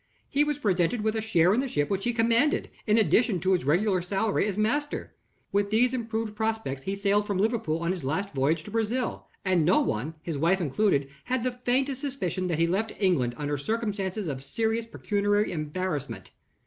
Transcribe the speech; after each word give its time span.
He 0.27 0.43
was 0.43 0.57
presented 0.57 1.01
with 1.01 1.15
a 1.15 1.21
share 1.21 1.53
in 1.53 1.59
the 1.59 1.67
ship 1.67 1.87
which 1.91 2.05
he 2.05 2.11
commanded, 2.11 2.71
in 2.87 2.97
addition 2.97 3.39
to 3.41 3.51
his 3.53 3.65
regular 3.65 4.01
salary 4.01 4.47
as 4.47 4.57
master. 4.57 5.13
With 5.51 5.69
these 5.69 5.93
improved 5.93 6.35
prospects 6.35 6.81
he 6.81 6.95
sailed 6.95 7.27
from 7.27 7.37
Liverpool 7.37 7.77
on 7.77 7.91
his 7.91 8.03
last 8.03 8.31
voyage 8.31 8.63
to 8.63 8.71
Brazil; 8.71 9.27
and 9.45 9.63
no 9.63 9.79
one, 9.79 10.15
his 10.23 10.39
wife 10.39 10.59
included, 10.59 11.07
had 11.25 11.43
the 11.43 11.51
faintest 11.51 12.01
suspicion 12.01 12.47
that 12.47 12.57
he 12.57 12.65
left 12.65 12.93
England 12.99 13.35
under 13.37 13.59
circumstances 13.59 14.25
of 14.25 14.41
serious 14.41 14.87
pecuniary 14.87 15.51
embarrassment. 15.51 16.31